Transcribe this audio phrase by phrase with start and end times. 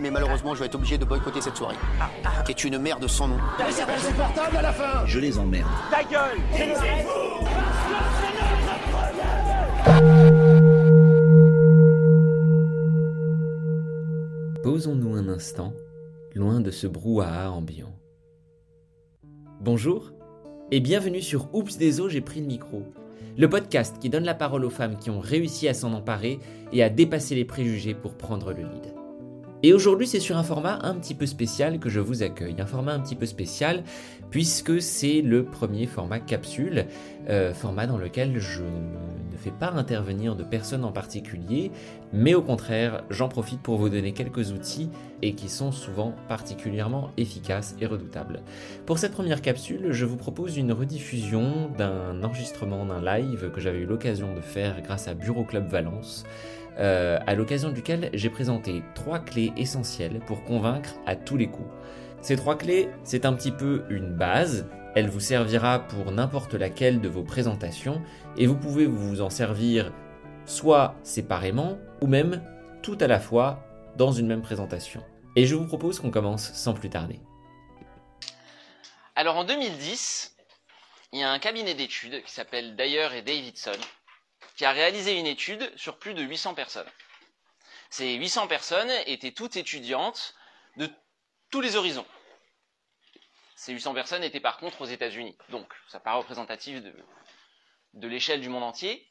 [0.00, 1.76] mais malheureusement, je vais être obligé de boycotter cette soirée.
[2.44, 3.38] Qui est une merde sans nom.
[5.06, 5.68] Je les emmerde.
[5.90, 6.38] Ta gueule
[14.62, 15.72] Posons-nous un instant,
[16.34, 17.94] loin de ce brouhaha ambiant.
[19.60, 20.12] Bonjour
[20.70, 22.84] et bienvenue sur Oups des eaux, j'ai pris le micro.
[23.36, 26.38] Le podcast qui donne la parole aux femmes qui ont réussi à s'en emparer
[26.72, 28.99] et à dépasser les préjugés pour prendre le lead.
[29.62, 32.56] Et aujourd'hui, c'est sur un format un petit peu spécial que je vous accueille.
[32.60, 33.84] Un format un petit peu spécial
[34.30, 36.86] puisque c'est le premier format capsule,
[37.28, 41.70] euh, format dans lequel je ne fais pas intervenir de personnes en particulier,
[42.12, 44.88] mais au contraire, j'en profite pour vous donner quelques outils
[45.22, 48.40] et qui sont souvent particulièrement efficaces et redoutables.
[48.86, 53.80] Pour cette première capsule, je vous propose une rediffusion d'un enregistrement d'un live que j'avais
[53.80, 56.24] eu l'occasion de faire grâce à Bureau Club Valence.
[56.78, 61.68] Euh, à l'occasion duquel j'ai présenté trois clés essentielles pour convaincre à tous les coups.
[62.22, 67.00] Ces trois clés, c'est un petit peu une base, elle vous servira pour n'importe laquelle
[67.00, 68.02] de vos présentations
[68.36, 69.92] et vous pouvez vous en servir
[70.46, 72.42] soit séparément ou même
[72.82, 73.64] tout à la fois
[73.96, 75.02] dans une même présentation.
[75.36, 77.20] Et je vous propose qu'on commence sans plus tarder.
[79.14, 80.34] Alors en 2010,
[81.12, 83.78] il y a un cabinet d'études qui s'appelle Dyer et Davidson
[84.60, 86.90] qui a réalisé une étude sur plus de 800 personnes.
[87.88, 90.34] Ces 800 personnes étaient toutes étudiantes
[90.76, 90.86] de
[91.50, 92.04] tous les horizons.
[93.56, 96.94] Ces 800 personnes étaient par contre aux États-Unis, donc ça pas représentatif de,
[97.94, 99.08] de l'échelle du monde entier,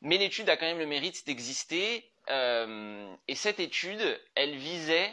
[0.00, 5.12] mais l'étude a quand même le mérite d'exister, euh, et cette étude, elle visait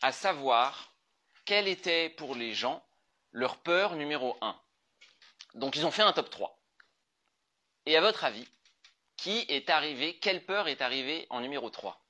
[0.00, 0.94] à savoir
[1.44, 2.82] quelle était pour les gens
[3.32, 4.58] leur peur numéro 1.
[5.52, 6.58] Donc ils ont fait un top 3.
[7.84, 8.48] Et à votre avis,
[9.18, 12.00] qui est arrivé, quelle peur est arrivée en numéro 3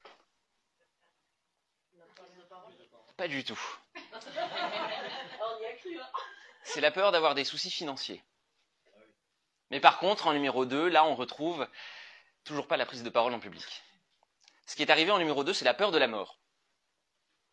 [3.16, 3.60] Pas du tout.
[6.62, 8.22] C'est la peur d'avoir des soucis financiers.
[9.70, 11.66] Mais par contre, en numéro 2, là, on retrouve
[12.44, 13.82] toujours pas la prise de parole en public.
[14.66, 16.38] Ce qui est arrivé en numéro 2, c'est la peur de la mort.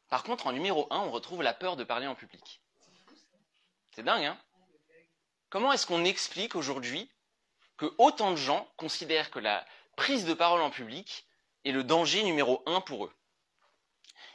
[0.09, 2.61] Par contre, en numéro 1, on retrouve la peur de parler en public.
[3.91, 4.37] C'est dingue, hein
[5.49, 7.09] Comment est-ce qu'on explique aujourd'hui
[7.77, 9.65] que autant de gens considèrent que la
[9.95, 11.25] prise de parole en public
[11.63, 13.13] est le danger numéro un pour eux.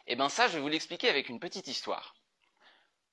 [0.06, 2.14] Eh bien ça, je vais vous l'expliquer avec une petite histoire.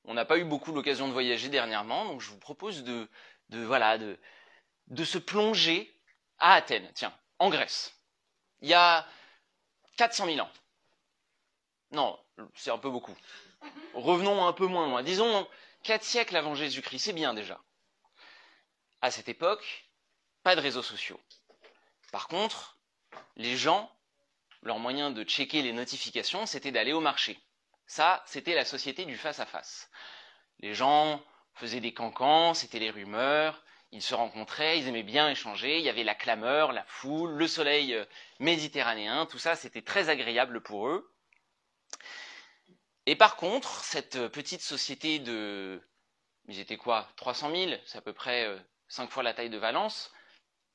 [0.05, 3.09] On n'a pas eu beaucoup l'occasion de voyager dernièrement, donc je vous propose de,
[3.49, 5.93] voilà, de se plonger
[6.39, 7.93] à Athènes, tiens, en Grèce.
[8.61, 9.05] Il y a
[9.97, 10.51] 400 000 ans.
[11.91, 12.19] Non,
[12.55, 13.15] c'est un peu beaucoup.
[13.93, 15.03] Revenons un peu moins loin.
[15.03, 15.47] Disons
[15.83, 17.59] 4 siècles avant Jésus-Christ, c'est bien déjà.
[19.01, 19.86] À cette époque,
[20.47, 21.19] pas de réseaux sociaux.
[22.13, 22.77] Par contre,
[23.35, 23.91] les gens,
[24.61, 27.37] leur moyen de checker les notifications, c'était d'aller au marché.
[27.85, 29.89] Ça, c'était la société du face-à-face.
[30.59, 31.21] Les gens
[31.55, 35.89] faisaient des cancans, c'était les rumeurs, ils se rencontraient, ils aimaient bien échanger, il y
[35.89, 38.05] avait la clameur, la foule, le soleil euh,
[38.39, 41.13] méditerranéen, tout ça, c'était très agréable pour eux.
[43.05, 45.85] Et par contre, cette petite société de...
[46.47, 48.47] Ils étaient quoi 300 000 C'est à peu près
[48.87, 50.13] 5 euh, fois la taille de Valence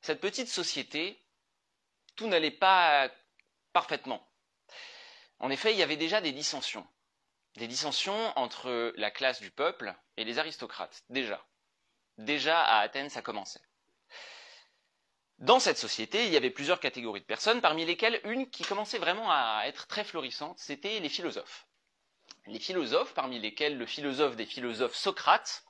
[0.03, 1.19] cette petite société,
[2.17, 3.11] tout n'allait pas
[3.73, 4.29] parfaitement.
[5.39, 6.87] En effet, il y avait déjà des dissensions.
[7.57, 11.45] Des dissensions entre la classe du peuple et les aristocrates, déjà.
[12.19, 13.63] Déjà à Athènes, ça commençait.
[15.39, 18.99] Dans cette société, il y avait plusieurs catégories de personnes, parmi lesquelles une qui commençait
[18.99, 21.67] vraiment à être très florissante, c'était les philosophes.
[22.47, 25.65] Les philosophes, parmi lesquels le philosophe des philosophes Socrate,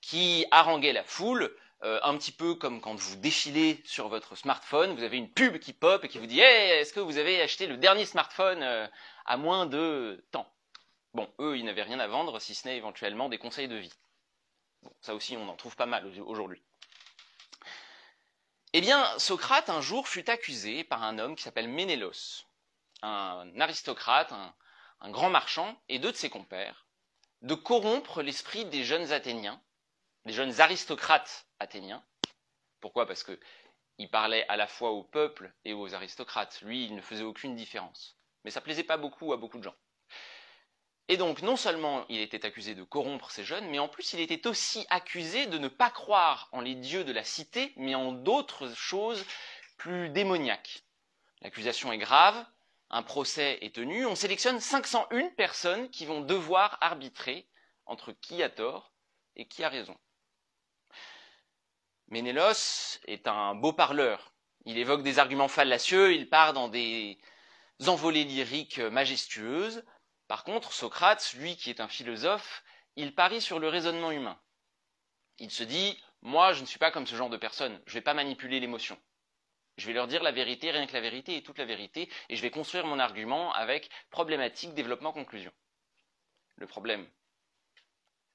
[0.00, 4.94] qui haranguait la foule, euh, un petit peu comme quand vous défilez sur votre smartphone,
[4.94, 7.42] vous avez une pub qui pop et qui vous dit hey, est-ce que vous avez
[7.42, 8.86] acheté le dernier smartphone euh,
[9.26, 10.50] à moins de temps?
[11.12, 13.92] Bon, eux, ils n'avaient rien à vendre, si ce n'est éventuellement des conseils de vie.
[14.82, 16.62] Bon, ça aussi, on en trouve pas mal aujourd'hui.
[18.72, 22.46] Eh bien, Socrate, un jour, fut accusé par un homme qui s'appelle Ménélos,
[23.02, 24.54] un aristocrate, un,
[25.00, 26.86] un grand marchand, et deux de ses compères,
[27.42, 29.60] de corrompre l'esprit des jeunes Athéniens,
[30.24, 32.04] des jeunes aristocrates athéniens.
[32.80, 33.06] Pourquoi?
[33.06, 36.60] Parce qu'il parlait à la fois au peuple et aux aristocrates.
[36.62, 38.16] Lui, il ne faisait aucune différence.
[38.44, 39.76] Mais ça plaisait pas beaucoup à beaucoup de gens.
[41.08, 44.20] Et donc, non seulement il était accusé de corrompre ces jeunes, mais en plus il
[44.20, 48.12] était aussi accusé de ne pas croire en les dieux de la cité, mais en
[48.12, 49.24] d'autres choses
[49.76, 50.82] plus démoniaques.
[51.42, 52.46] L'accusation est grave,
[52.88, 57.46] un procès est tenu, on sélectionne 501 personnes qui vont devoir arbitrer
[57.84, 58.94] entre qui a tort
[59.36, 59.96] et qui a raison.
[62.08, 64.34] Ménélos est un beau parleur.
[64.66, 67.18] Il évoque des arguments fallacieux, il part dans des
[67.86, 69.84] envolées lyriques majestueuses,
[70.26, 72.64] Par contre, Socrate, lui qui est un philosophe,
[72.96, 74.40] il parie sur le raisonnement humain.
[75.38, 77.94] Il se dit, moi je ne suis pas comme ce genre de personne, je ne
[77.94, 78.98] vais pas manipuler l'émotion.
[79.76, 82.36] Je vais leur dire la vérité, rien que la vérité et toute la vérité, et
[82.36, 85.52] je vais construire mon argument avec problématique, développement, conclusion.
[86.56, 87.06] Le problème,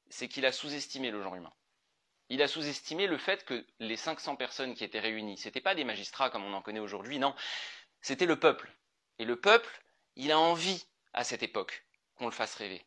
[0.10, 1.54] c'est qu'il a sous-estimé le genre humain.
[2.29, 5.75] Il a sous-estimé le fait que les 500 personnes qui étaient réunies, ce n'étaient pas
[5.75, 7.35] des magistrats comme on en connaît aujourd'hui, non,
[8.01, 8.71] c'était le peuple.
[9.17, 9.83] Et le peuple,
[10.15, 11.85] il a envie, à cette époque,
[12.15, 12.85] qu'on le fasse rêver.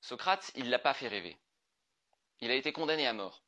[0.00, 1.36] Socrate, il ne l'a pas fait rêver.
[2.40, 3.42] Il a été condamné à mort.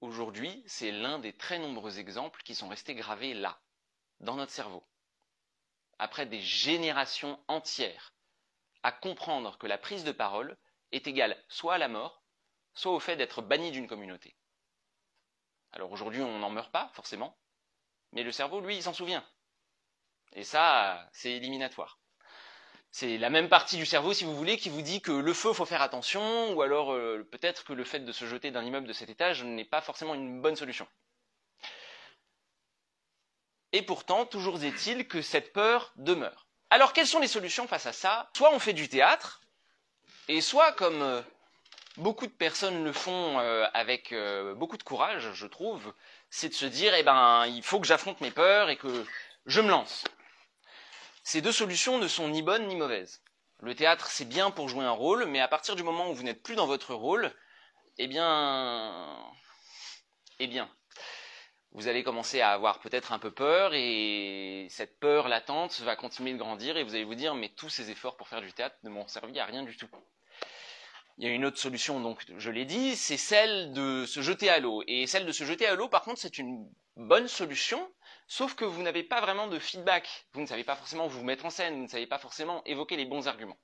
[0.00, 3.60] Aujourd'hui, c'est l'un des très nombreux exemples qui sont restés gravés là,
[4.20, 4.84] dans notre cerveau.
[5.98, 8.12] Après des générations entières
[8.82, 10.58] à comprendre que la prise de parole
[10.94, 12.22] est égale soit à la mort,
[12.74, 14.36] soit au fait d'être banni d'une communauté.
[15.72, 17.36] Alors aujourd'hui, on n'en meurt pas, forcément,
[18.12, 19.24] mais le cerveau, lui, il s'en souvient.
[20.32, 21.98] Et ça, c'est éliminatoire.
[22.90, 25.52] C'est la même partie du cerveau, si vous voulez, qui vous dit que le feu,
[25.52, 28.86] faut faire attention, ou alors euh, peut-être que le fait de se jeter d'un immeuble
[28.86, 30.86] de cet étage n'est pas forcément une bonne solution.
[33.72, 36.46] Et pourtant, toujours est-il que cette peur demeure.
[36.70, 38.30] Alors, quelles sont les solutions face à ça?
[38.36, 39.40] Soit on fait du théâtre,
[40.28, 41.22] et soit, comme euh,
[41.96, 44.14] beaucoup de personnes le font euh, avec
[44.56, 45.92] beaucoup de courage, je trouve,
[46.30, 49.04] c'est de se dire, eh ben, il faut que j'affronte mes peurs et que
[49.46, 50.04] je me lance.
[51.22, 53.22] Ces deux solutions ne sont ni bonnes ni mauvaises.
[53.60, 56.22] Le théâtre, c'est bien pour jouer un rôle, mais à partir du moment où vous
[56.22, 57.32] n'êtes plus dans votre rôle,
[57.96, 59.16] eh bien,
[60.38, 60.68] eh bien,
[61.74, 66.32] vous allez commencer à avoir peut-être un peu peur et cette peur latente va continuer
[66.32, 68.76] de grandir et vous allez vous dire mais tous ces efforts pour faire du théâtre
[68.84, 69.88] ne m'ont servi à rien du tout.
[71.18, 74.48] Il y a une autre solution, donc je l'ai dit, c'est celle de se jeter
[74.50, 74.82] à l'eau.
[74.88, 77.88] Et celle de se jeter à l'eau, par contre, c'est une bonne solution,
[78.26, 80.26] sauf que vous n'avez pas vraiment de feedback.
[80.32, 82.96] Vous ne savez pas forcément vous mettre en scène, vous ne savez pas forcément évoquer
[82.96, 83.58] les bons arguments.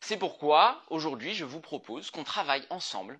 [0.00, 3.18] C'est pourquoi, aujourd'hui, je vous propose qu'on travaille ensemble,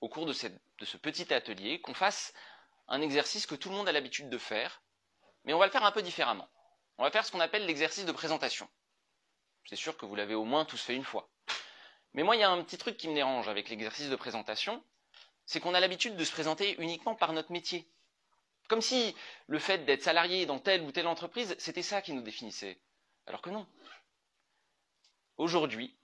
[0.00, 0.32] au cours de,
[0.78, 2.32] de ce petit atelier, qu'on fasse
[2.88, 4.82] un exercice que tout le monde a l'habitude de faire,
[5.44, 6.48] mais on va le faire un peu différemment.
[6.98, 8.68] On va faire ce qu'on appelle l'exercice de présentation.
[9.64, 11.28] C'est sûr que vous l'avez au moins tous fait une fois.
[12.14, 14.82] Mais moi, il y a un petit truc qui me dérange avec l'exercice de présentation,
[15.46, 17.88] c'est qu'on a l'habitude de se présenter uniquement par notre métier.
[18.68, 19.14] Comme si
[19.46, 22.78] le fait d'être salarié dans telle ou telle entreprise, c'était ça qui nous définissait.
[23.26, 23.66] Alors que non.
[25.36, 25.96] Aujourd'hui,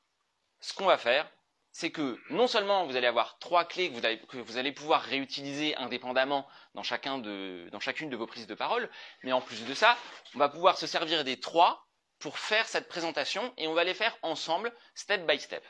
[0.61, 1.31] ce qu'on va faire,
[1.75, 6.47] c'est que non seulement vous allez avoir trois clés que vous, allez, pouvoir réutiliser indépendamment
[6.77, 8.89] dans, chacun dans chacune de vos prises de parole,
[9.25, 9.99] mais en plus de ça,
[10.37, 11.85] on va pouvoir se servir des trois
[12.21, 15.65] pour faire cette présentation et on va les faire ensemble, step by step.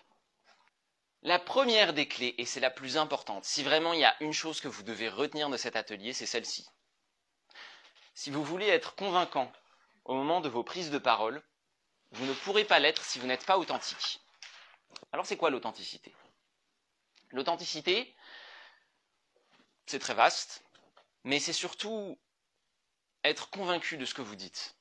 [1.23, 4.35] La première des clés, et c'est la plus importante, si vraiment il y a une
[4.35, 6.67] chose que vous devez retenir de cet atelier, c'est celle-ci.
[8.13, 9.51] Si vous voulez être convaincant
[10.05, 11.43] au moment de vos prises de parole,
[12.11, 14.21] vous ne pourrez pas l'être si vous n'êtes pas authentique.
[15.13, 16.15] Alors c'est quoi l'authenticité?
[17.31, 18.15] L'authenticité,
[19.87, 20.65] c'est très vaste,
[21.25, 22.19] mais c'est surtout
[23.25, 24.77] être convaincu de ce que vous dites.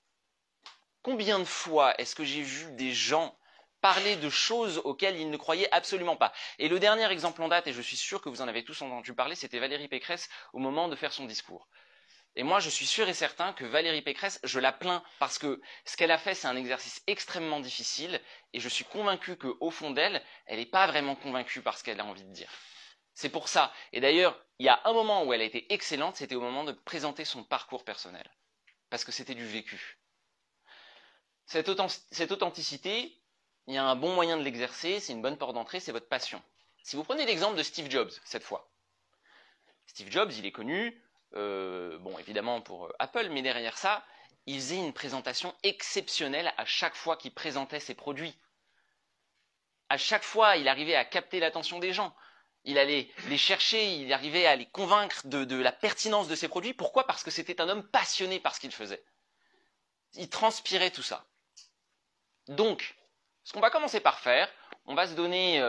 [1.01, 3.37] Combien de fois est-ce que j'ai vu des gens
[3.81, 6.31] parler de choses auxquelles il ne croyait absolument pas?
[6.59, 8.81] Et le dernier exemple en date, et je suis sûr que vous en avez tous
[8.81, 11.67] entendu parler, c'était Valérie Pécresse au moment de faire son discours.
[12.35, 15.61] Et moi, je suis sûr et certain que Valérie Pécresse, je la plains parce que
[15.85, 18.19] ce qu'elle a fait, c'est un exercice extrêmement difficile,
[18.53, 21.99] et je suis convaincu qu'au fond d'elle, elle n'est pas vraiment convaincue par ce qu'elle
[21.99, 22.49] a envie de dire.
[23.13, 23.71] C'est pour ça.
[23.91, 26.63] Et d'ailleurs, il y a un moment où elle a été excellente, c'était au moment
[26.63, 28.27] de présenter son parcours personnel.
[28.89, 29.99] Parce que c'était du vécu.
[31.45, 33.15] Cette, authenticité,
[33.67, 36.07] il y a un bon moyen de l'exercer, c'est une bonne porte d'entrée, c'est votre
[36.07, 36.41] passion.
[36.81, 38.71] Si vous prenez l'exemple de Steve Jobs, cette fois.
[39.85, 40.99] Steve Jobs, il est connu,
[41.35, 44.05] euh, bon, évidemment pour euh, Apple, mais derrière ça,
[44.45, 48.37] il faisait une présentation exceptionnelle à chaque fois qu'il présentait ses produits.
[49.89, 52.15] À chaque fois, il arrivait à capter l'attention des gens.
[52.65, 56.73] Il allait les chercher, il arrivait à les convaincre de, la pertinence de ses produits.
[56.73, 57.05] Pourquoi?
[57.05, 59.03] Parce que c'était un homme passionné par ce qu'il faisait.
[60.13, 61.25] Il transpirait tout ça.
[62.47, 62.95] Donc,
[63.43, 64.49] ce qu'on va commencer par faire,
[64.85, 65.59] on va se donner,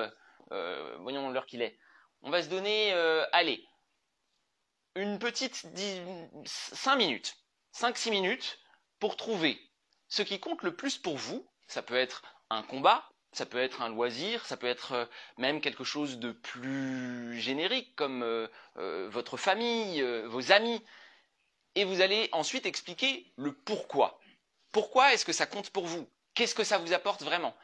[0.52, 1.78] euh, voyons l'heure qu'il est,
[2.23, 2.92] on va se donner,
[3.33, 3.66] allez,
[4.97, 5.67] une petite
[6.47, 7.37] 5 minutes,
[7.75, 8.59] 5-6 minutes
[9.01, 9.61] pour trouver
[10.09, 11.47] ce qui compte le plus pour vous.
[11.67, 15.09] Ça peut être un combat, ça peut être un loisir, ça peut être
[15.39, 20.85] même quelque chose de plus générique comme votre famille, vos amis.
[21.75, 24.21] Et vous allez ensuite expliquer le pourquoi.
[24.71, 26.09] Pourquoi est-ce que ça compte pour vous?
[26.35, 27.57] Qu'est-ce que ça vous apporte vraiment?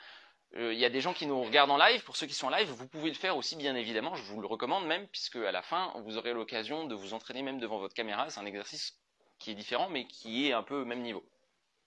[0.56, 2.02] Euh, Il y a des gens qui nous regardent en live.
[2.04, 4.14] Pour ceux qui sont en live, vous pouvez le faire aussi, bien évidemment.
[4.14, 7.42] Je vous le recommande même, puisque à la fin, vous aurez l'occasion de vous entraîner
[7.42, 8.28] même devant votre caméra.
[8.30, 8.98] C'est un exercice
[9.38, 11.24] qui est différent, mais qui est un peu au même niveau.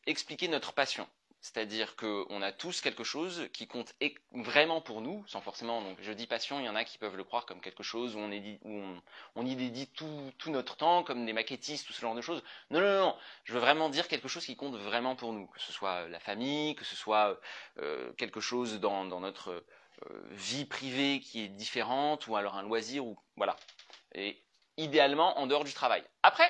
[0.06, 1.08] expliquer notre passion.
[1.44, 3.94] C'est-à-dire qu'on a tous quelque chose qui compte
[4.32, 7.18] vraiment pour nous, sans forcément, donc je dis passion, il y en a qui peuvent
[7.18, 8.82] le croire comme quelque chose où on, est, où
[9.36, 12.42] on, y dédie tout, notre temps, comme des maquettistes, tout ce genre de choses.
[12.70, 15.60] Non, non, non, je veux vraiment dire quelque chose qui compte vraiment pour nous, que
[15.60, 17.38] ce soit la famille, que ce soit
[17.78, 23.06] euh, quelque chose dans, notre euh, vie privée qui est différente, ou alors un loisir,
[23.06, 23.58] ou voilà.
[24.16, 24.42] Et
[24.78, 26.06] idéalement en dehors du travail.
[26.24, 26.50] Après,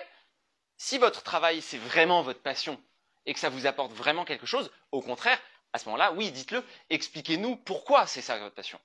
[0.78, 2.80] si votre travail c'est vraiment votre passion,
[3.26, 5.40] et que ça vous apporte vraiment quelque chose, au contraire,
[5.74, 8.80] à ce moment-là, oui, dites-le, expliquez-nous pourquoi c'est ça votre passion.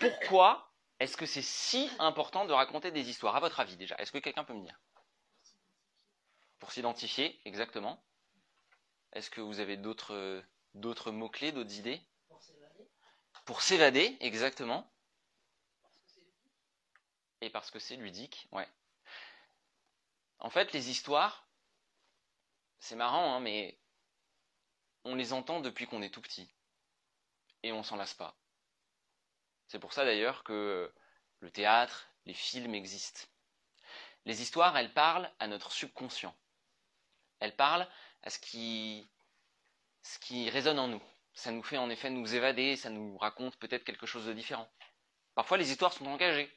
[0.00, 3.96] Pourquoi est-ce que c'est si important de raconter des histoires, à votre avis déjà?
[3.96, 4.80] Est-ce que quelqu'un peut me dire?
[6.58, 8.02] Pour s'identifier, exactement.
[9.12, 12.00] Est-ce que vous avez d'autres, d'autres mots-clés, d'autres idées?
[12.28, 12.90] Pour s'évader.
[13.44, 14.90] Pour s'évader, exactement.
[17.40, 18.68] Et parce que c'est ludique, ouais.
[20.40, 21.46] En fait, les histoires,
[22.78, 23.78] c'est marrant, hein, mais
[25.04, 26.50] on les entend depuis qu'on est tout petit.
[27.62, 28.36] Et on s'en lasse pas.
[29.68, 30.92] C'est pour ça d'ailleurs que
[31.40, 33.26] le théâtre, les films existent.
[34.24, 36.34] Les histoires, elles parlent à notre subconscient.
[37.38, 37.88] Elles parlent
[38.22, 39.10] à ce qui,
[40.02, 41.02] ce qui résonne en nous.
[41.34, 44.70] Ça nous fait en effet nous évader, ça nous raconte peut-être quelque chose de différent.
[45.34, 46.50] Parfois, les histoires sont engagées.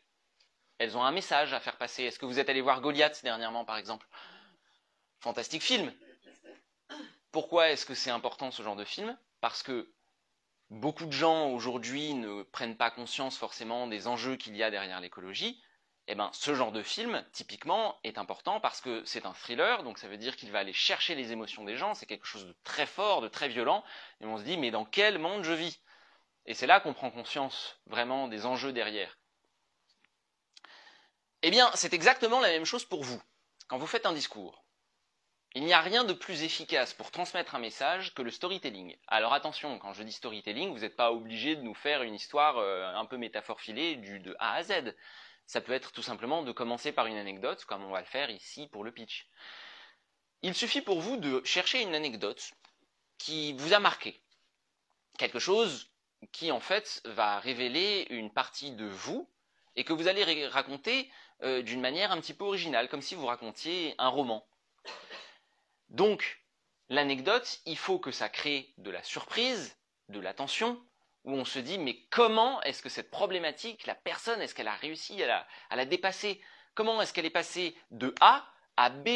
[0.79, 2.03] Elles ont un message à faire passer.
[2.03, 4.07] Est-ce que vous êtes allé voir Goliath dernièrement, par exemple?
[5.19, 5.93] Fantastique film.
[7.31, 9.17] Pourquoi est-ce que c'est important ce genre de film?
[9.41, 9.91] Parce que
[10.69, 14.99] beaucoup de gens aujourd'hui ne prennent pas conscience forcément des enjeux qu'il y a derrière
[14.99, 15.61] l'écologie.
[16.07, 19.97] Eh ben, ce genre de film, typiquement, est important parce que c'est un thriller, donc
[19.97, 22.55] ça veut dire qu'il va aller chercher les émotions des gens, c'est quelque chose de
[22.65, 23.85] très fort, de très violent,
[24.19, 25.79] et on se dit, mais dans quel monde je vis?
[26.45, 29.17] Et c'est là qu'on prend conscience vraiment des enjeux derrière.
[31.45, 33.21] Eh bien, c'est exactement la même chose pour vous.
[33.67, 34.63] Quand vous faites un discours,
[35.55, 38.95] il n'y a rien de plus efficace pour transmettre un message que le storytelling.
[39.07, 42.59] Alors attention, quand je dis storytelling, vous n'êtes pas obligé de nous faire une histoire
[42.59, 44.95] euh, un peu métaphore filée du de A à Z.
[45.45, 48.29] Ça peut être tout simplement de commencer par une anecdote, comme on va le faire
[48.29, 49.27] ici pour le pitch.
[50.43, 52.53] Il suffit pour vous de chercher une anecdote
[53.17, 54.21] qui vous a marqué.
[55.17, 55.91] Quelque chose
[56.31, 59.29] qui en fait va révéler une partie de vous
[59.75, 61.11] et que vous allez raconter
[61.41, 64.45] euh, d'une manière un petit peu originale, comme si vous racontiez un roman.
[65.89, 66.43] Donc,
[66.89, 69.77] l'anecdote, il faut que ça crée de la surprise,
[70.09, 70.81] de l'attention,
[71.23, 74.75] où on se dit mais comment est-ce que cette problématique, la personne, est-ce qu'elle a
[74.75, 76.41] réussi à la, à la dépasser?
[76.75, 78.45] Comment est-ce qu'elle est passée de A
[78.77, 79.07] à B?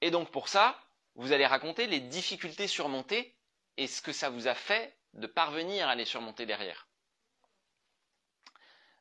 [0.00, 0.78] Et donc pour ça,
[1.14, 3.36] vous allez raconter les difficultés surmontées
[3.76, 6.89] et ce que ça vous a fait de parvenir à les surmonter derrière.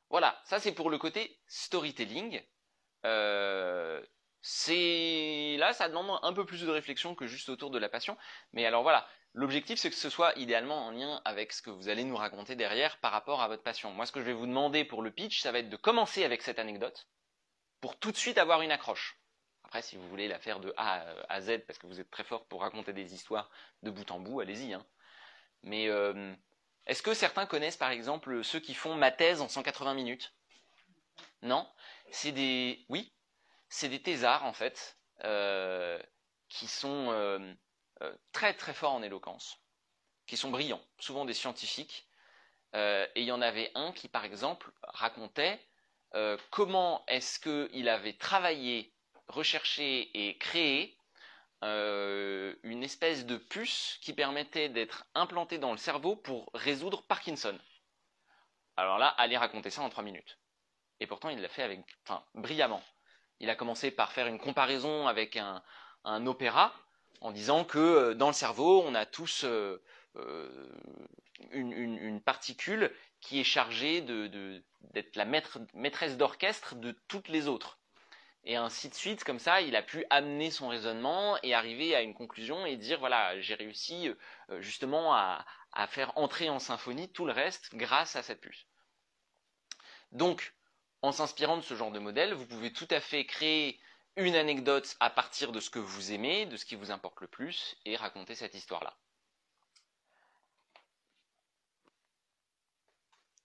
[0.09, 2.41] Voilà, ça c'est pour le côté storytelling.
[3.05, 4.03] Euh,
[4.41, 8.17] c'est là, ça demande un peu plus de réflexion que juste autour de la passion.
[8.53, 11.89] Mais alors voilà, l'objectif c'est que ce soit idéalement en lien avec ce que vous
[11.89, 13.91] allez nous raconter derrière par rapport à votre passion.
[13.91, 16.23] Moi, ce que je vais vous demander pour le pitch, ça va être de commencer
[16.23, 17.07] avec cette anecdote
[17.81, 19.19] pour tout de suite avoir une accroche.
[19.63, 22.23] Après, si vous voulez la faire de A à Z parce que vous êtes très
[22.23, 23.51] fort pour raconter des histoires
[23.83, 24.73] de bout en bout, allez-y.
[24.73, 24.83] Hein.
[25.61, 26.33] Mais euh,
[26.89, 30.33] est-ce que certains connaissent par exemple ceux qui font ma thèse en 180 minutes?
[31.43, 31.69] Non
[32.11, 32.83] C'est des.
[32.89, 33.13] Oui
[33.69, 36.01] C'est des thésards en fait, euh,
[36.49, 37.53] qui sont euh,
[38.01, 39.59] euh, très très forts en éloquence,
[40.25, 42.09] qui sont brillants, souvent des scientifiques.
[42.73, 45.59] et il y en avait un qui par exemple racontait
[46.49, 48.95] comment est-ce qu'il avait travaillé,
[49.27, 50.97] recherché et créé
[51.63, 57.57] euh, une espèce de puce qui permettait d'être implantée dans le cerveau pour résoudre Parkinson.
[58.77, 60.39] Alors là, allez raconter ça en trois minutes.
[61.01, 62.81] Et pourtant, il l'a fait avec, enfin, brillamment.
[63.41, 65.61] Il a commencé par faire une comparaison avec un,
[66.25, 66.73] opéra
[67.21, 69.83] en disant que euh, dans le cerveau, on a tous euh,
[71.51, 77.78] une, particule qui est chargée d'être la maîtresse d'orchestre de toutes les autres
[78.43, 79.23] et ainsi de suite.
[79.23, 82.99] Comme ça, il a pu amener son raisonnement et arriver à une conclusion et dire
[82.99, 84.09] voilà, j'ai réussi
[84.49, 85.45] euh, justement à,
[85.87, 88.65] faire entrer en symphonie tout le reste grâce à cette puce.
[90.11, 90.53] Donc,
[91.01, 93.79] en s'inspirant de ce genre de modèle, vous pouvez tout à fait créer
[94.15, 97.27] une anecdote à partir de ce que vous aimez, de ce qui vous importe le
[97.27, 98.97] plus, et raconter cette histoire-là.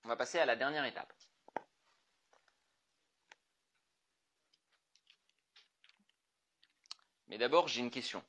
[0.04, 1.12] On va passer à la dernière étape.
[7.34, 8.22] Mais d'abord, j'ai une question.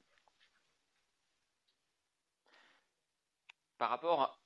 [3.77, 4.41] Par rapport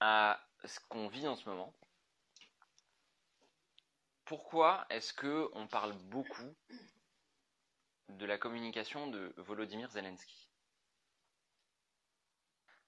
[0.00, 1.74] à ce qu'on vit en ce moment,
[4.24, 6.56] pourquoi est-ce que on parle beaucoup
[8.08, 10.48] de la communication de Volodymyr Zelensky?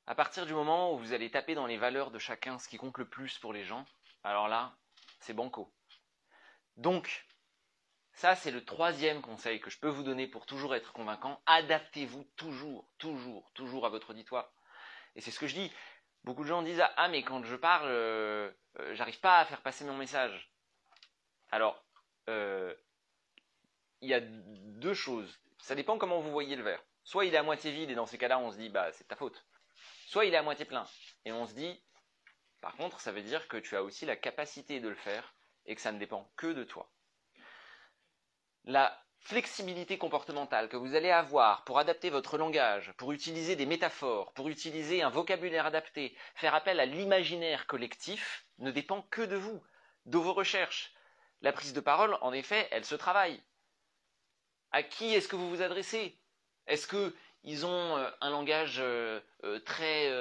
[0.06, 2.78] À partir du moment où vous allez taper dans les valeurs de chacun ce qui
[2.78, 3.84] compte le plus pour les gens,
[4.24, 4.74] alors là,
[5.18, 5.70] c'est banco.
[6.78, 7.26] Donc,
[8.12, 11.40] ça c'est le troisième conseil que je peux vous donner pour toujours être convaincant.
[11.46, 14.52] Adaptez-vous toujours, toujours, toujours à votre auditoire.
[15.16, 15.72] Et c'est ce que je dis.
[16.24, 19.62] Beaucoup de gens disent Ah, mais quand je parle, euh, euh, j'arrive pas à faire
[19.62, 20.52] passer mon message.
[21.50, 21.82] Alors,
[22.28, 22.74] euh,
[24.00, 25.40] il y a deux choses.
[25.58, 26.82] Ça dépend comment vous voyez le verre.
[27.04, 29.08] Soit il est à moitié vide et dans ces cas-là, on se dit Bah, c'est
[29.08, 29.44] ta faute.
[30.06, 30.86] Soit il est à moitié plein
[31.24, 31.82] et on se dit
[32.60, 35.34] Par contre, ça veut dire que tu as aussi la capacité de le faire
[35.66, 36.90] et que ça ne dépend que de toi.
[38.64, 44.32] La flexibilité comportementale que vous allez avoir pour adapter votre langage, pour utiliser des métaphores,
[44.32, 49.62] pour utiliser un vocabulaire adapté, faire appel à l'imaginaire collectif, ne dépend que de vous,
[50.06, 50.92] de vos recherches.
[51.42, 53.42] La prise de parole, en effet, elle se travaille.
[54.72, 56.18] À qui est-ce que vous vous adressez?
[56.66, 60.12] Est-ce qu'ils ont euh, un langage euh, euh, très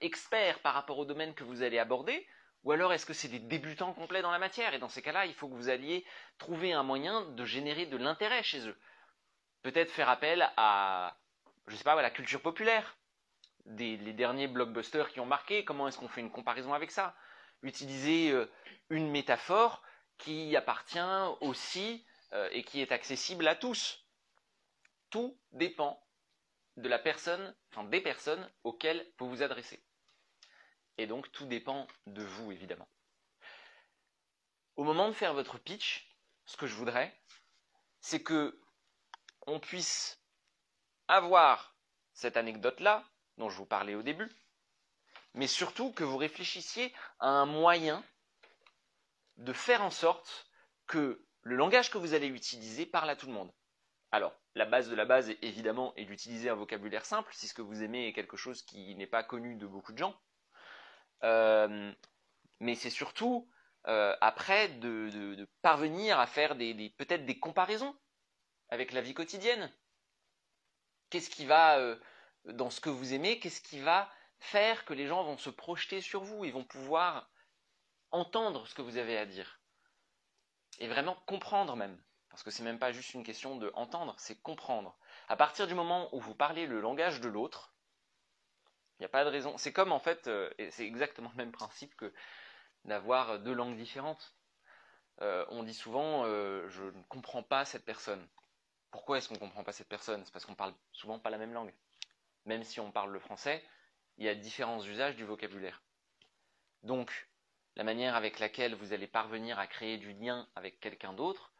[0.00, 2.26] expert par rapport au domaine que vous allez aborder?
[2.64, 4.74] Ou alors est-ce que c'est des débutants complets dans la matière?
[4.74, 6.04] Et dans ces cas-là, il faut que vous alliez
[6.38, 8.78] trouver un moyen de générer de l'intérêt chez eux.
[9.62, 11.16] Peut-être faire appel à,
[11.66, 12.96] je sais pas, la culture populaire.
[13.64, 17.14] Des, les derniers blockbusters qui ont marqué, comment est-ce qu'on fait une comparaison avec ça?
[17.62, 18.50] Utiliser euh,
[18.88, 19.82] une métaphore
[20.16, 20.98] qui appartient
[21.40, 24.04] aussi euh, et qui est accessible à tous.
[25.10, 26.02] Tout dépend
[26.76, 29.82] de la personne, enfin des personnes auxquelles vous vous adressez.
[30.98, 32.88] Et donc tout dépend de vous, évidemment.
[34.76, 36.14] Au moment de faire votre pitch,
[36.44, 37.16] ce que je voudrais,
[38.00, 38.60] c'est que
[39.46, 40.20] on puisse
[41.08, 41.76] avoir
[42.12, 43.04] cette anecdote-là,
[43.38, 44.28] dont je vous parlais au début,
[45.34, 48.04] mais surtout que vous réfléchissiez à un moyen
[49.36, 50.50] de faire en sorte
[50.86, 53.52] que le langage que vous allez utiliser parle à tout le monde.
[54.10, 57.62] Alors, la base de la base, évidemment, est d'utiliser un vocabulaire simple, si ce que
[57.62, 60.18] vous aimez est quelque chose qui n'est pas connu de beaucoup de gens.
[61.24, 61.92] Euh,
[62.60, 63.48] mais c'est surtout
[63.86, 67.96] euh, après de, parvenir à faire des, peut-être des comparaisons
[68.68, 69.72] avec la vie quotidienne.
[71.10, 71.98] Qu'est-ce qui va, euh,
[72.44, 76.00] dans ce que vous aimez, qu'est-ce qui va faire que les gens vont se projeter
[76.00, 77.30] sur vous, ils vont pouvoir
[78.10, 79.60] entendre ce que vous avez à dire.
[80.78, 82.00] Et vraiment comprendre même?
[82.30, 84.96] Parce que c'est même pas juste une question de entendre, c'est comprendre.
[85.28, 87.74] À partir du moment où vous parlez le langage de l'autre,
[88.98, 89.56] il n'y a pas de raison.
[89.58, 92.12] C'est comme en fait, euh, c'est exactement le même principe que
[92.84, 94.34] d'avoir deux langues différentes.
[95.20, 98.26] Euh, on dit souvent, euh, je ne comprends pas cette personne.
[98.90, 100.24] Pourquoi est-ce qu'on ne comprend pas cette personne?
[100.24, 101.72] C'est parce qu'on parle souvent pas la même langue.
[102.44, 103.64] Même si on parle le français,
[104.16, 105.82] il y a différents usages du vocabulaire.
[106.82, 107.28] Donc,
[107.76, 111.52] la manière avec laquelle vous allez parvenir à créer du lien avec quelqu'un d'autre,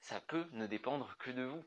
[0.00, 1.64] ça peut ne dépendre que de vous.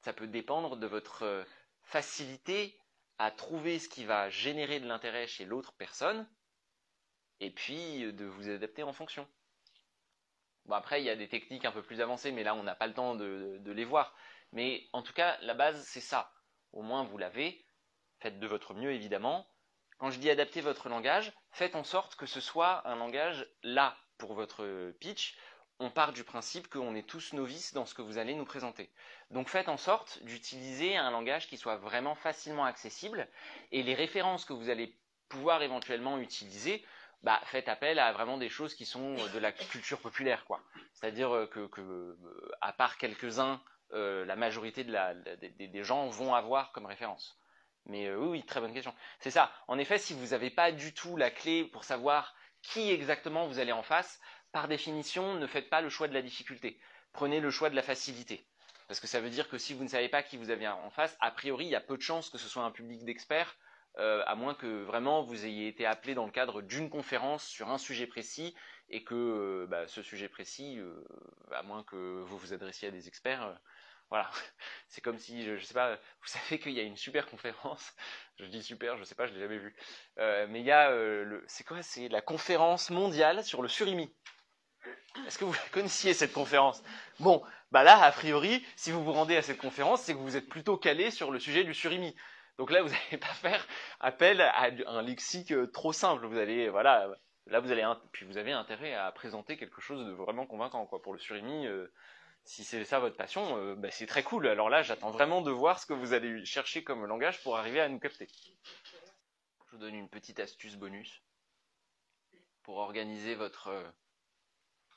[0.00, 1.44] Ça peut dépendre de votre
[1.82, 2.79] facilité
[3.20, 6.26] à trouver ce qui va générer de l'intérêt chez l'autre personne,
[7.38, 9.28] et puis euh, de vous adapter en fonction.
[10.64, 12.74] Bon après, il y a des techniques un peu plus avancées, mais là, on n'a
[12.74, 14.14] pas le temps de, les voir.
[14.52, 16.32] Mais en tout cas, la base, c'est ça.
[16.72, 17.62] Au moins, vous l'avez.
[18.20, 19.46] Faites de votre mieux, évidemment.
[19.98, 23.98] Quand je dis adapter votre langage, faites en sorte que ce soit un langage là
[24.16, 25.36] pour votre pitch,
[25.80, 28.90] on part du principe qu'on est tous novices dans ce que vous allez nous présenter.
[29.30, 33.26] Donc faites en sorte d'utiliser un langage qui soit vraiment facilement accessible
[33.72, 34.94] et les références que vous allez
[35.28, 36.84] pouvoir éventuellement utiliser,
[37.22, 40.60] bah, faites appel à vraiment des choses qui sont de la culture populaire, quoi.
[40.92, 42.16] C'est-à-dire que, euh,
[42.60, 43.62] à part quelques-uns,
[43.92, 47.40] euh, la majorité des, gens vont avoir comme référence.
[47.86, 48.94] Mais euh, oui, oui, très bonne question.
[49.18, 49.50] C'est ça.
[49.66, 53.58] En effet, si vous n'avez pas du tout la clé pour savoir qui exactement vous
[53.58, 54.20] allez en face,
[54.52, 56.78] par définition, ne faites pas le choix de la difficulté.
[57.12, 58.46] Prenez le choix de la facilité.
[58.88, 60.90] Parce que ça veut dire que si vous ne savez pas qui vous avez en
[60.90, 63.56] face, a priori, il y a peu de chances que ce soit un public d'experts,
[63.98, 67.70] euh, à moins que vraiment vous ayez été appelé dans le cadre d'une conférence sur
[67.70, 68.54] un sujet précis
[68.88, 71.04] et que euh, bah, ce sujet précis, euh,
[71.52, 73.58] à moins que vous vous adressiez à des experts,
[74.08, 74.30] voilà.
[74.88, 77.92] C'est comme si, je, ne sais pas, vous savez qu'il y a une super conférence.
[78.38, 79.74] Je dis super, je sais pas, je l'ai jamais vu.
[80.16, 81.82] mais il y a le, c'est quoi?
[81.82, 84.12] C'est la conférence mondiale sur le surimi.
[85.26, 86.82] Est-ce que vous connaissiez cette conférence?
[87.18, 90.36] Bon, bah là, a priori, si vous vous rendez à cette conférence, c'est que vous
[90.36, 92.14] êtes plutôt calé sur le sujet du surimi.
[92.58, 93.66] Donc là, vous n'allez pas faire
[94.00, 96.26] appel à un lexique euh, trop simple.
[96.26, 97.08] Vous allez, voilà,
[97.46, 101.00] là, vous allez, puis vous avez intérêt à présenter quelque chose de vraiment convaincant, quoi.
[101.00, 101.92] Pour le surimi, euh,
[102.44, 104.46] si c'est ça votre passion, euh, bah, c'est très cool.
[104.46, 107.80] Alors là, j'attends vraiment de voir ce que vous allez chercher comme langage pour arriver
[107.80, 108.28] à nous capter.
[109.66, 111.22] Je vous donne une petite astuce bonus
[112.62, 113.72] pour organiser votre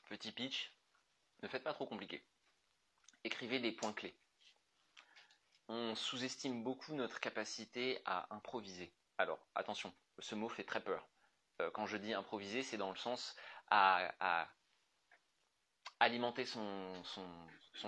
[0.10, 0.72] Petit pitch,
[1.42, 2.24] ne faites pas trop compliqué.
[3.24, 4.16] Écrivez des points clés.
[5.68, 8.94] on sous-estime beaucoup notre capacité à improviser.
[9.18, 11.08] Alors, attention, ce mot fait très peur.
[11.62, 13.36] Euh, quand je dis improviser, c'est dans le sens
[13.70, 14.50] à,
[16.00, 17.04] alimenter son,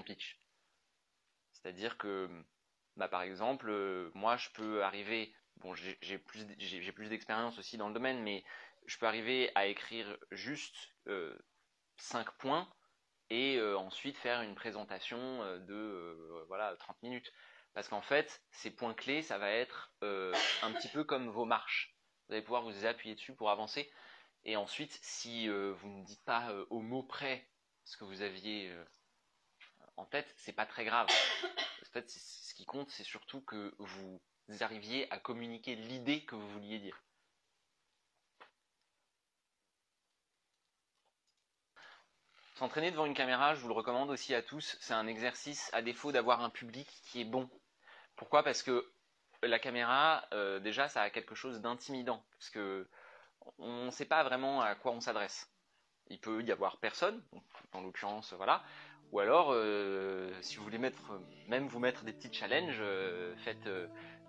[0.06, 0.39] pitch.
[1.51, 2.30] C'est-à-dire que,
[2.95, 6.45] bah, par exemple, euh, moi, je peux arriver, bon, j'ai plus,
[6.93, 8.43] plus d'expérience aussi dans le domaine, mais
[8.86, 10.75] je peux arriver à écrire juste
[11.08, 11.38] euh,
[11.97, 12.69] 5 points
[13.29, 17.31] et euh, ensuite faire une présentation euh, de euh, voilà 30 minutes.
[17.73, 21.93] Parce qu'en fait, ces points clés, ça va être un petit peu comme vos marches.
[22.27, 23.91] Vous allez pouvoir vous appuyer dessus pour avancer.
[24.45, 27.49] Et ensuite, si vous ne dites pas au mot près
[27.84, 28.73] ce que vous aviez
[29.97, 31.08] en tête, c'est pas très grave.
[31.43, 34.21] En fait, ce qui compte, c'est surtout que vous
[34.62, 37.03] arriviez à communiquer l'idée que vous vouliez dire.
[42.55, 44.77] S'entraîner devant une caméra, je vous le recommande aussi à tous.
[44.79, 47.49] C'est un exercice à défaut d'avoir un public qui est bon.
[48.15, 48.43] Pourquoi?
[48.43, 48.89] Parce que
[49.43, 52.23] la caméra, euh, déjà, ça a quelque chose d'intimidant.
[52.31, 52.87] Parce que
[53.57, 55.51] on ne sait pas vraiment à quoi on s'adresse.
[56.07, 57.21] Il peut y avoir personne,
[57.73, 58.63] en l'occurrence, voilà.
[59.11, 61.11] Ou alors, euh, si vous voulez mettre,
[61.49, 63.67] même vous mettre des petits challenges, euh, faites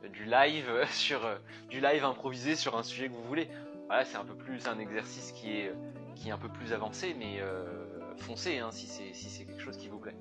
[0.03, 3.49] du live sur du live improvisé sur un sujet que vous voulez.
[3.87, 5.73] Voilà, c'est un peu plus un exercice qui est
[6.17, 7.41] qui est un peu plus avancé, mais
[8.19, 10.17] foncez hein, si c'est quelque chose qui vous plaît.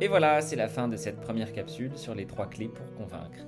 [0.00, 3.44] Et voilà, c'est la fin de cette première capsule sur les trois clés pour convaincre.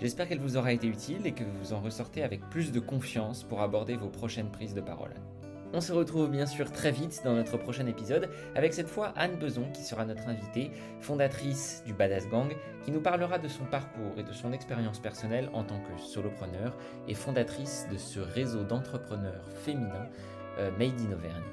[0.00, 3.44] J'espère qu'elle vous aura été utile et que vous en ressortez avec plus de confiance
[3.44, 5.12] pour aborder vos prochaines prises de parole.
[5.72, 9.36] On se retrouve bien sûr très vite dans notre prochain épisode avec cette fois Anne
[9.36, 12.52] Beson qui sera notre invitée, fondatrice du Badass Gang,
[12.84, 16.76] qui nous parlera de son parcours et de son expérience personnelle en tant que solopreneur
[17.06, 20.08] et fondatrice de ce réseau d'entrepreneurs féminins
[20.58, 21.44] euh, Made in Auvergne.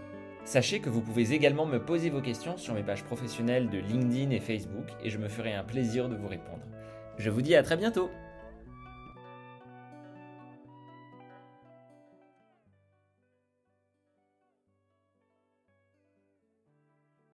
[0.45, 4.31] Sachez que vous pouvez également me poser vos questions sur mes pages professionnelles de LinkedIn
[4.31, 6.63] et Facebook et je me ferai un plaisir de vous répondre.
[7.19, 8.09] Je vous dis à très bientôt